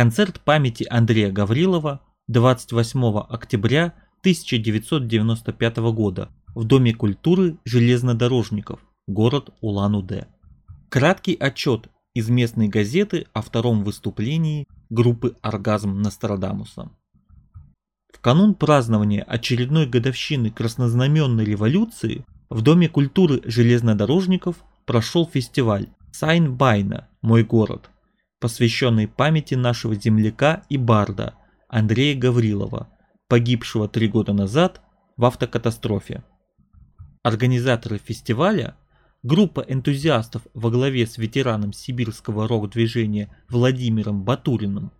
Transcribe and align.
Концерт 0.00 0.40
памяти 0.40 0.86
Андрея 0.88 1.30
Гаврилова 1.30 2.00
28 2.28 3.18
октября 3.28 3.92
1995 4.20 5.76
года 5.92 6.30
в 6.54 6.64
Доме 6.64 6.94
культуры 6.94 7.58
железнодорожников, 7.66 8.80
город 9.06 9.50
Улан-Удэ. 9.60 10.26
Краткий 10.88 11.34
отчет 11.34 11.90
из 12.14 12.30
местной 12.30 12.68
газеты 12.68 13.26
о 13.34 13.42
втором 13.42 13.84
выступлении 13.84 14.66
группы 14.88 15.36
«Оргазм 15.42 16.00
Нострадамуса». 16.00 16.90
В 18.10 18.20
канун 18.20 18.54
празднования 18.54 19.22
очередной 19.22 19.84
годовщины 19.84 20.50
краснознаменной 20.50 21.44
революции 21.44 22.24
в 22.48 22.62
Доме 22.62 22.88
культуры 22.88 23.42
железнодорожников 23.44 24.64
прошел 24.86 25.28
фестиваль 25.30 25.88
«Сайн-Байна. 26.10 27.06
Мой 27.20 27.44
город», 27.44 27.90
посвященный 28.40 29.06
памяти 29.06 29.54
нашего 29.54 29.94
земляка 29.94 30.64
и 30.68 30.76
барда 30.78 31.34
Андрея 31.68 32.18
Гаврилова, 32.18 32.88
погибшего 33.28 33.86
три 33.86 34.08
года 34.08 34.32
назад 34.32 34.80
в 35.16 35.24
автокатастрофе. 35.24 36.24
Организаторы 37.22 37.98
фестиваля, 37.98 38.76
группа 39.22 39.60
энтузиастов 39.60 40.42
во 40.54 40.70
главе 40.70 41.06
с 41.06 41.18
ветераном 41.18 41.72
сибирского 41.74 42.48
рок-движения 42.48 43.28
Владимиром 43.48 44.24
Батуриным, 44.24 44.90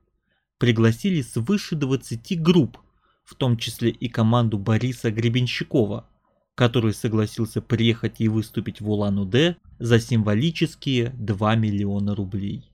пригласили 0.58 1.22
свыше 1.22 1.74
20 1.74 2.40
групп, 2.42 2.78
в 3.24 3.34
том 3.34 3.56
числе 3.56 3.90
и 3.90 4.08
команду 4.08 4.58
Бориса 4.58 5.10
Гребенщикова, 5.10 6.06
который 6.54 6.92
согласился 6.92 7.62
приехать 7.62 8.16
и 8.20 8.28
выступить 8.28 8.82
в 8.82 8.90
Улан-Удэ 8.90 9.56
за 9.78 9.98
символические 9.98 11.14
2 11.16 11.54
миллиона 11.56 12.14
рублей. 12.14 12.69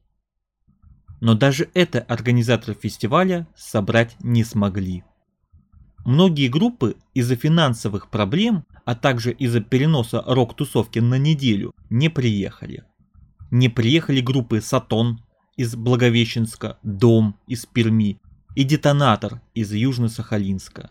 Но 1.21 1.35
даже 1.35 1.69
это 1.75 2.01
организаторы 2.01 2.77
фестиваля 2.81 3.47
собрать 3.57 4.17
не 4.21 4.45
смогли. 4.45 5.05
Многие 6.05 6.49
группы 6.49 6.97
из-за 7.15 7.37
финансовых 7.37 8.11
проблем 8.11 8.65
а 8.87 8.95
также 8.95 9.33
из-за 9.33 9.61
переноса 9.61 10.23
рок-тусовки 10.25 11.01
на 11.01 11.19
неделю, 11.19 11.75
не 11.91 12.09
приехали. 12.09 12.85
Не 13.51 13.69
приехали 13.69 14.21
группы 14.21 14.61
«Сатон» 14.61 15.21
из 15.57 15.75
Благовещенска, 15.75 16.79
«Дом» 16.85 17.37
из 17.49 17.67
Перми 17.67 18.21
и 18.55 18.63
«Детонатор» 18.63 19.43
из 19.55 19.73
Южно-Сахалинска. 19.73 20.91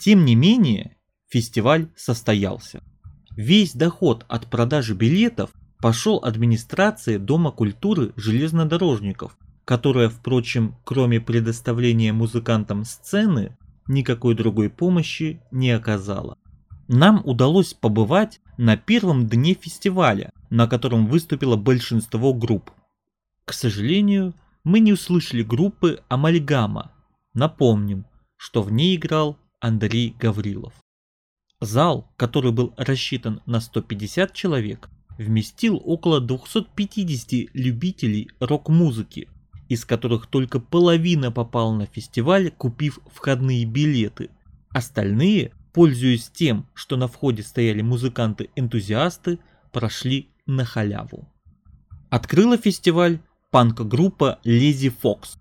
Тем 0.00 0.24
не 0.24 0.34
менее, 0.34 0.96
фестиваль 1.28 1.88
состоялся. 1.96 2.82
Весь 3.36 3.72
доход 3.72 4.26
от 4.28 4.50
продажи 4.50 4.94
билетов 4.94 5.50
пошел 5.78 6.20
администрации 6.24 7.18
Дома 7.18 7.52
культуры 7.52 8.12
железнодорожников, 8.16 9.38
которая, 9.64 10.08
впрочем, 10.08 10.76
кроме 10.84 11.20
предоставления 11.20 12.12
музыкантам 12.12 12.84
сцены, 12.84 13.56
никакой 13.86 14.34
другой 14.34 14.70
помощи 14.70 15.40
не 15.50 15.70
оказала 15.70 16.36
нам 16.92 17.22
удалось 17.24 17.72
побывать 17.72 18.40
на 18.58 18.76
первом 18.76 19.26
дне 19.26 19.54
фестиваля, 19.54 20.30
на 20.50 20.66
котором 20.66 21.06
выступило 21.06 21.56
большинство 21.56 22.34
групп. 22.34 22.70
К 23.44 23.52
сожалению, 23.54 24.34
мы 24.62 24.80
не 24.80 24.92
услышали 24.92 25.42
группы 25.42 26.02
Амальгама. 26.08 26.92
Напомним, 27.34 28.04
что 28.36 28.62
в 28.62 28.70
ней 28.70 28.96
играл 28.96 29.38
Андрей 29.58 30.14
Гаврилов. 30.18 30.74
Зал, 31.60 32.12
который 32.16 32.52
был 32.52 32.74
рассчитан 32.76 33.40
на 33.46 33.60
150 33.60 34.34
человек, 34.34 34.90
вместил 35.16 35.80
около 35.82 36.20
250 36.20 37.50
любителей 37.54 38.28
рок-музыки, 38.40 39.28
из 39.72 39.84
которых 39.84 40.26
только 40.26 40.60
половина 40.60 41.30
попала 41.30 41.74
на 41.74 41.86
фестиваль, 41.86 42.50
купив 42.50 42.98
входные 43.14 43.64
билеты. 43.64 44.30
Остальные 44.70 45.52
пользуясь 45.72 46.28
тем, 46.28 46.66
что 46.74 46.96
на 46.96 47.08
входе 47.08 47.42
стояли 47.42 47.82
музыканты-энтузиасты, 47.82 49.38
прошли 49.72 50.28
на 50.46 50.64
халяву. 50.64 51.28
Открыла 52.10 52.58
фестиваль 52.58 53.20
панк-группа 53.50 54.38
Lazy 54.44 54.92
Fox. 55.02 55.38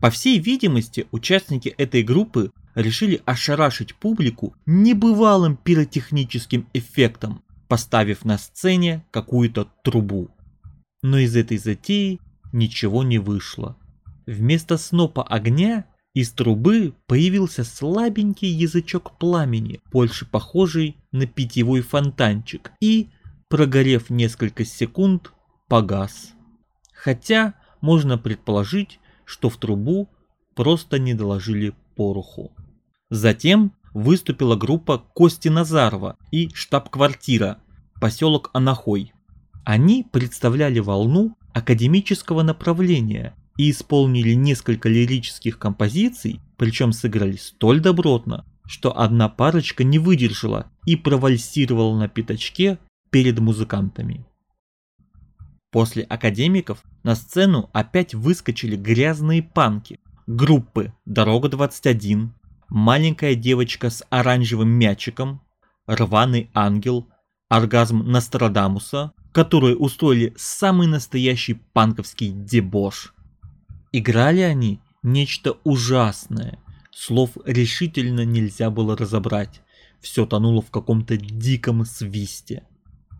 По 0.00 0.10
всей 0.10 0.38
видимости, 0.38 1.06
участники 1.10 1.68
этой 1.68 2.02
группы 2.02 2.52
решили 2.74 3.20
ошарашить 3.24 3.94
публику 3.94 4.54
небывалым 4.66 5.56
пиротехническим 5.56 6.66
эффектом, 6.72 7.42
поставив 7.68 8.24
на 8.24 8.38
сцене 8.38 9.04
какую-то 9.10 9.68
трубу. 9.84 10.30
Но 11.02 11.18
из 11.18 11.36
этой 11.36 11.58
затеи 11.58 12.20
ничего 12.52 13.02
не 13.02 13.18
вышло. 13.18 13.76
Вместо 14.26 14.78
снопа 14.78 15.22
огня 15.22 15.86
из 16.14 16.30
трубы 16.32 16.94
появился 17.06 17.64
слабенький 17.64 18.48
язычок 18.48 19.18
пламени, 19.18 19.80
больше 19.90 20.26
похожий 20.26 20.96
на 21.10 21.26
питьевой 21.26 21.80
фонтанчик, 21.80 22.72
и, 22.80 23.08
прогорев 23.48 24.10
несколько 24.10 24.64
секунд, 24.64 25.32
погас. 25.68 26.32
Хотя 26.92 27.54
можно 27.80 28.18
предположить, 28.18 29.00
что 29.24 29.48
в 29.48 29.56
трубу 29.56 30.08
просто 30.54 30.98
не 30.98 31.14
доложили 31.14 31.74
пороху. 31.96 32.52
Затем 33.10 33.72
выступила 33.94 34.56
группа 34.56 34.98
Кости 34.98 35.48
Назарова 35.48 36.16
и 36.30 36.50
штаб-квартира, 36.54 37.58
поселок 38.00 38.50
Анахой. 38.52 39.12
Они 39.64 40.06
представляли 40.10 40.78
волну 40.78 41.36
академического 41.54 42.42
направления 42.42 43.34
и 43.56 43.70
исполнили 43.70 44.32
несколько 44.32 44.88
лирических 44.88 45.58
композиций, 45.58 46.40
причем 46.56 46.92
сыграли 46.92 47.36
столь 47.36 47.80
добротно, 47.80 48.46
что 48.66 48.98
одна 48.98 49.28
парочка 49.28 49.84
не 49.84 49.98
выдержала 49.98 50.70
и 50.86 50.96
провальсировала 50.96 51.98
на 51.98 52.08
пятачке 52.08 52.78
перед 53.10 53.38
музыкантами. 53.38 54.26
После 55.70 56.02
академиков 56.02 56.82
на 57.02 57.14
сцену 57.14 57.70
опять 57.72 58.14
выскочили 58.14 58.76
грязные 58.76 59.42
панки, 59.42 60.00
группы 60.26 60.92
«Дорога-21», 61.06 62.30
«Маленькая 62.68 63.34
девочка 63.34 63.90
с 63.90 64.04
оранжевым 64.10 64.68
мячиком», 64.68 65.42
«Рваный 65.86 66.50
ангел», 66.54 67.08
«Оргазм 67.48 67.98
Нострадамуса», 67.98 69.12
которые 69.32 69.76
устроили 69.76 70.32
самый 70.36 70.86
настоящий 70.86 71.54
панковский 71.72 72.30
дебош– 72.30 73.14
Играли 73.92 74.40
они 74.40 74.80
нечто 75.02 75.58
ужасное. 75.64 76.58
Слов 76.90 77.32
решительно 77.44 78.24
нельзя 78.24 78.70
было 78.70 78.96
разобрать. 78.96 79.60
Все 80.00 80.24
тонуло 80.24 80.62
в 80.62 80.70
каком-то 80.70 81.16
диком 81.18 81.84
свисте. 81.84 82.64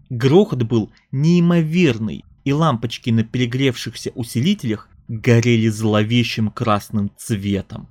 Грохот 0.09 0.63
был 0.63 0.91
неимоверный, 1.11 2.25
и 2.45 2.53
лампочки 2.53 3.11
на 3.11 3.23
перегревшихся 3.23 4.11
усилителях 4.15 4.89
горели 5.09 5.69
зловещим 5.69 6.51
красным 6.51 7.11
цветом. 7.17 7.89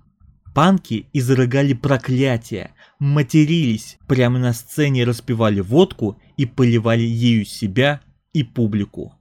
Панки 0.53 1.05
изрыгали 1.13 1.73
проклятия, 1.73 2.73
матерились, 2.99 3.97
прямо 4.07 4.39
на 4.39 4.53
сцене 4.53 5.05
распивали 5.05 5.61
водку 5.61 6.19
и 6.35 6.45
поливали 6.45 7.03
ею 7.03 7.45
себя 7.45 8.01
и 8.33 8.43
публику. 8.43 9.15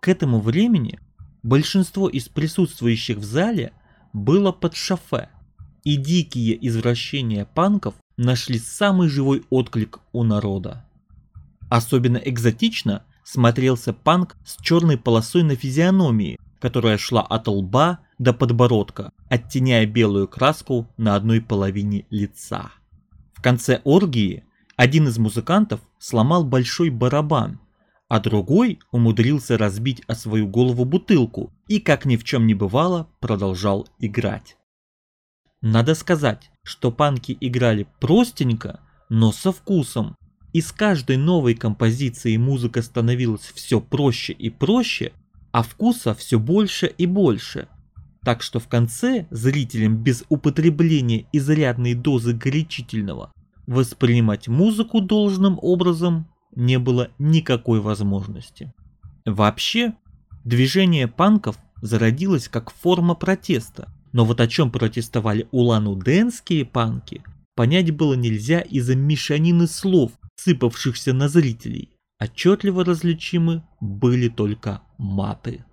К 0.00 0.08
этому 0.08 0.40
времени 0.40 0.98
Большинство 1.42 2.08
из 2.08 2.28
присутствующих 2.28 3.16
в 3.16 3.24
зале 3.24 3.72
было 4.12 4.52
под 4.52 4.76
шофе, 4.76 5.30
и 5.84 5.96
дикие 5.96 6.66
извращения 6.68 7.46
панков 7.46 7.94
нашли 8.18 8.58
самый 8.58 9.08
живой 9.08 9.44
отклик 9.48 10.00
у 10.12 10.22
народа. 10.22 10.86
Особенно 11.70 12.18
экзотично 12.18 13.04
смотрелся 13.24 13.94
панк 13.94 14.36
с 14.44 14.60
черной 14.62 14.98
полосой 14.98 15.42
на 15.42 15.56
физиономии, 15.56 16.38
которая 16.60 16.98
шла 16.98 17.22
от 17.22 17.48
лба 17.48 18.00
до 18.18 18.34
подбородка, 18.34 19.12
оттеняя 19.30 19.86
белую 19.86 20.28
краску 20.28 20.88
на 20.98 21.14
одной 21.14 21.40
половине 21.40 22.04
лица. 22.10 22.70
В 23.32 23.40
конце 23.40 23.80
оргии 23.84 24.44
один 24.76 25.08
из 25.08 25.16
музыкантов 25.16 25.80
сломал 25.98 26.44
большой 26.44 26.90
барабан, 26.90 27.60
а 28.10 28.18
другой 28.18 28.80
умудрился 28.90 29.56
разбить 29.56 30.02
о 30.08 30.16
свою 30.16 30.48
голову 30.48 30.84
бутылку 30.84 31.52
и, 31.68 31.78
как 31.78 32.04
ни 32.04 32.16
в 32.16 32.24
чем 32.24 32.44
не 32.48 32.54
бывало, 32.54 33.08
продолжал 33.20 33.86
играть. 34.00 34.56
Надо 35.62 35.94
сказать, 35.94 36.50
что 36.64 36.90
панки 36.90 37.38
играли 37.40 37.86
простенько, 38.00 38.80
но 39.08 39.30
со 39.30 39.52
вкусом, 39.52 40.16
и 40.52 40.60
с 40.60 40.72
каждой 40.72 41.18
новой 41.18 41.54
композицией 41.54 42.36
музыка 42.36 42.82
становилась 42.82 43.52
все 43.54 43.80
проще 43.80 44.32
и 44.32 44.50
проще, 44.50 45.12
а 45.52 45.62
вкуса 45.62 46.12
все 46.12 46.40
больше 46.40 46.86
и 46.86 47.06
больше. 47.06 47.68
Так 48.24 48.42
что 48.42 48.58
в 48.58 48.66
конце 48.66 49.28
зрителям 49.30 49.96
без 49.96 50.24
употребления 50.28 51.26
изрядной 51.32 51.94
дозы 51.94 52.32
горячительного 52.32 53.32
воспринимать 53.68 54.48
музыку 54.48 55.00
должным 55.00 55.60
образом 55.62 56.26
не 56.54 56.78
было 56.78 57.10
никакой 57.18 57.80
возможности. 57.80 58.72
Вообще, 59.24 59.94
движение 60.44 61.08
панков 61.08 61.58
зародилась 61.82 62.48
как 62.48 62.70
форма 62.70 63.14
протеста, 63.14 63.92
но 64.12 64.24
вот 64.24 64.40
о 64.40 64.48
чем 64.48 64.70
протестовали 64.70 65.48
улан-удэнские 65.52 66.64
панки, 66.64 67.22
понять 67.54 67.90
было 67.90 68.14
нельзя 68.14 68.60
из-за 68.60 68.96
мешанины 68.96 69.66
слов, 69.66 70.12
сыпавшихся 70.36 71.12
на 71.12 71.28
зрителей. 71.28 71.90
Отчетливо 72.18 72.84
различимы 72.84 73.62
были 73.80 74.28
только 74.28 74.82
маты. 74.98 75.64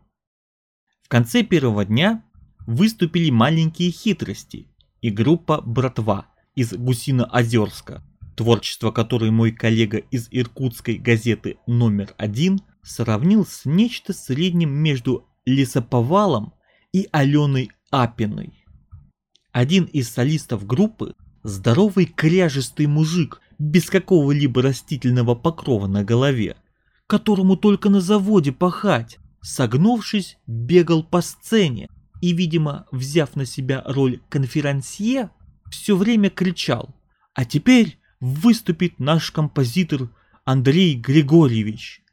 В 1.01 1.09
конце 1.09 1.43
первого 1.43 1.85
дня 1.85 2.23
выступили 2.65 3.29
маленькие 3.29 3.91
хитрости 3.91 4.67
и 5.01 5.09
группа 5.09 5.61
«Братва» 5.61 6.27
из 6.55 6.73
Гусино-Озерска, 6.73 8.01
творчество 8.37 8.91
которой 8.91 9.31
мой 9.31 9.51
коллега 9.51 9.97
из 9.97 10.27
иркутской 10.29 10.97
газеты 10.97 11.57
номер 11.65 12.13
один 12.17 12.61
сравнил 12.83 13.45
с 13.45 13.65
нечто 13.65 14.13
средним 14.13 14.69
между 14.69 15.27
лесоповалом 15.45 16.53
и 16.93 17.09
Аленой 17.11 17.71
Апиной. 17.89 18.63
Один 19.51 19.85
из 19.85 20.09
солистов 20.09 20.67
группы, 20.67 21.15
здоровый 21.41 22.05
кряжистый 22.05 22.85
мужик 22.85 23.41
без 23.57 23.89
какого-либо 23.89 24.61
растительного 24.61 25.33
покрова 25.33 25.87
на 25.87 26.03
голове, 26.03 26.57
которому 27.07 27.57
только 27.57 27.89
на 27.89 28.01
заводе 28.01 28.51
пахать, 28.51 29.17
согнувшись, 29.41 30.37
бегал 30.45 31.03
по 31.03 31.21
сцене 31.21 31.89
и, 32.21 32.33
видимо, 32.33 32.85
взяв 32.91 33.35
на 33.35 33.45
себя 33.45 33.81
роль 33.87 34.21
конферансье, 34.29 35.31
все 35.71 35.95
время 35.95 36.29
кричал 36.29 36.93
«А 37.33 37.43
теперь 37.43 37.97
выступит 38.19 38.99
наш 38.99 39.31
композитор 39.31 40.09
Андрей 40.45 40.95
Григорьевич» 40.95 42.03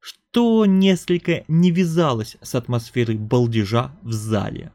что 0.00 0.66
несколько 0.66 1.44
не 1.48 1.70
вязалось 1.70 2.36
с 2.42 2.54
атмосферой 2.54 3.16
балдежа 3.16 3.96
в 4.02 4.12
зале. 4.12 4.72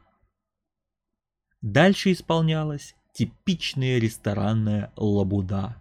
Дальше 1.62 2.12
исполнялась 2.12 2.94
типичная 3.14 3.98
ресторанная 3.98 4.92
лабуда. 4.96 5.76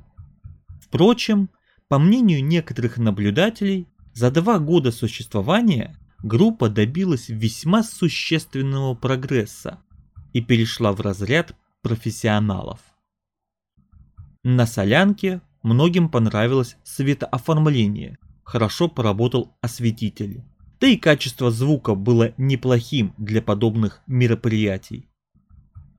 Впрочем, 0.79 1.49
по 1.87 1.97
мнению 1.97 2.43
некоторых 2.45 2.97
наблюдателей, 2.97 3.87
за 4.13 4.29
два 4.29 4.59
года 4.59 4.91
существования 4.91 5.97
группа 6.19 6.69
добилась 6.69 7.29
весьма 7.29 7.83
существенного 7.83 8.93
прогресса 8.93 9.79
и 10.33 10.41
перешла 10.41 10.93
в 10.93 11.01
разряд 11.01 11.55
профессионалов. 11.81 12.79
На 14.43 14.65
солянке 14.65 15.41
многим 15.61 16.09
понравилось 16.09 16.75
светооформление, 16.83 18.17
хорошо 18.43 18.89
поработал 18.89 19.55
осветитель. 19.61 20.43
Да 20.81 20.87
и 20.87 20.97
качество 20.97 21.49
звука 21.49 21.95
было 21.95 22.33
неплохим 22.37 23.13
для 23.17 23.41
подобных 23.41 24.01
мероприятий. 24.05 25.07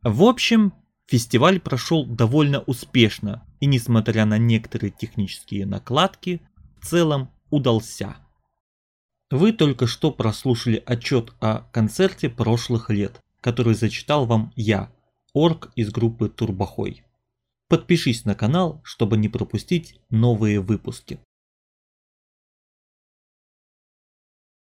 В 0.03 0.25
общем, 0.25 0.75
фестиваль 1.07 1.59
прошел 1.59 2.05
довольно 2.05 2.61
успешно 2.61 3.47
и 3.61 3.67
несмотря 3.67 4.27
на 4.27 4.37
некоторые 4.37 4.91
технические 4.91 5.65
накладки, 5.65 6.43
в 6.79 6.87
целом 6.87 7.31
удался. 7.49 8.17
Вы 9.31 9.53
только 9.53 9.87
что 9.87 10.13
прослушали 10.13 10.83
отчет 10.85 11.33
о 11.41 11.61
концерте 11.73 12.29
прошлых 12.29 12.91
лет, 12.91 13.23
который 13.41 13.75
зачитал 13.75 14.27
вам 14.27 14.53
я, 14.55 14.93
орг 15.33 15.73
из 15.77 15.91
группы 15.91 16.29
Турбохой. 16.29 17.05
Подпишись 17.69 18.25
на 18.25 18.35
канал, 18.35 18.81
чтобы 18.85 19.17
не 19.17 19.29
пропустить 19.29 20.01
новые 20.11 20.61
выпуски. 20.61 21.21